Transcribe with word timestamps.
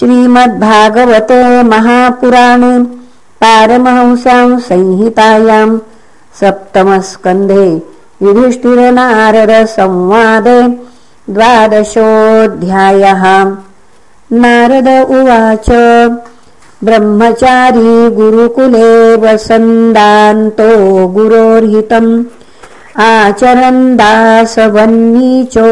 श्रीमद्भागवते 0.00 1.40
महापुराणे 1.62 2.68
पारमहंसां 3.40 4.58
संहितायां 4.58 5.70
सप्तमस्कन्धे 6.40 7.64
युधिष्ठिरनारदसंवादे 8.22 10.60
द्वादशोऽध्यायः। 11.32 13.24
नारद 14.42 14.88
उवाच 15.16 15.68
ब्रह्मचारी 16.84 17.92
गुरुकुले 18.16 18.92
वसन्दान्तो 19.16 20.70
गुरोर्हितम्। 21.16 22.08
आचरन् 23.08 23.96
दासवन्नीचो 23.98 25.68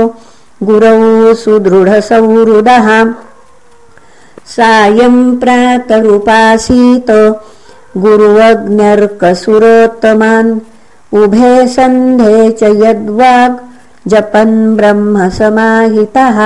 गुरौ 0.63 1.35
सुदृढसौहृदः 1.45 2.89
सायम् 4.49 5.41
प्रातरुपासीत 5.41 7.11
गुरुवग्न्यर्कसुरोत्तमान् 7.97 10.61
उभे 11.15 11.67
सन्धे 11.67 12.51
च 12.51 12.63
यद्वाग् 12.63 13.57
जपन् 14.11 14.77
ब्रह्मसमाहितः। 14.77 16.39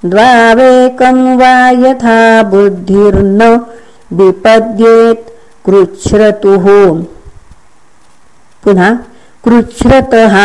द्वावेकं 0.10 1.18
वा 1.38 1.54
यथा 1.84 2.20
बुद्धिर्न 2.52 3.42
विपद्येत् 4.18 5.26
कृच्छ्रतुः। 5.66 6.66
पुनः 8.64 8.90
कृच्छ्रतः 9.46 10.36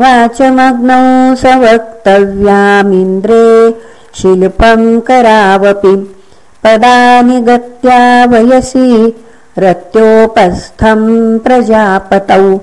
वाचमग्नौ 0.00 1.34
स 1.34 1.44
वक्तव्यामिन्द्रे 1.44 3.70
शिल्पं 4.14 5.00
करावपि 5.00 6.14
पदानि 6.64 7.40
गत्या 7.40 8.26
वयसि 8.30 9.16
रत्योपस्थं 9.58 11.38
प्रजापतौ 11.38 12.58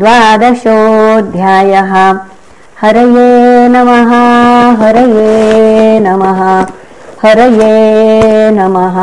द्वादशोऽध्यायः। 0.00 1.92
हरये 2.80 3.32
नमः 3.72 4.10
हरये 4.80 5.32
नमः 6.06 6.40
हरये 7.22 7.74
नमः 8.56 8.96